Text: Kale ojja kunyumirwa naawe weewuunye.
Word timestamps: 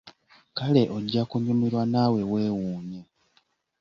Kale 0.57 0.81
ojja 0.95 1.23
kunyumirwa 1.29 1.83
naawe 1.91 2.21
weewuunye. 2.31 3.01